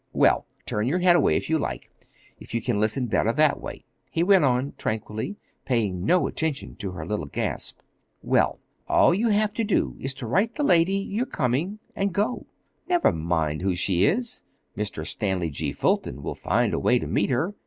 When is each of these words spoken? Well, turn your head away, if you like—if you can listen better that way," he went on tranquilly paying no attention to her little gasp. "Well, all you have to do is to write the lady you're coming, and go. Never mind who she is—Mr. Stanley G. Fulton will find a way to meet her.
Well, 0.13 0.47
turn 0.65 0.87
your 0.87 0.97
head 0.97 1.15
away, 1.15 1.35
if 1.37 1.47
you 1.47 1.59
like—if 1.59 2.55
you 2.55 2.59
can 2.63 2.79
listen 2.79 3.05
better 3.05 3.31
that 3.33 3.61
way," 3.61 3.85
he 4.09 4.23
went 4.23 4.43
on 4.43 4.73
tranquilly 4.75 5.35
paying 5.63 6.05
no 6.07 6.25
attention 6.25 6.75
to 6.77 6.93
her 6.93 7.05
little 7.05 7.27
gasp. 7.27 7.77
"Well, 8.23 8.57
all 8.87 9.13
you 9.13 9.29
have 9.29 9.53
to 9.53 9.63
do 9.63 9.95
is 9.99 10.15
to 10.15 10.25
write 10.25 10.55
the 10.55 10.63
lady 10.63 10.95
you're 10.97 11.27
coming, 11.27 11.77
and 11.95 12.11
go. 12.13 12.47
Never 12.89 13.11
mind 13.11 13.61
who 13.61 13.75
she 13.75 14.03
is—Mr. 14.05 15.05
Stanley 15.05 15.51
G. 15.51 15.71
Fulton 15.71 16.23
will 16.23 16.33
find 16.33 16.73
a 16.73 16.79
way 16.79 16.97
to 16.97 17.05
meet 17.05 17.29
her. 17.29 17.53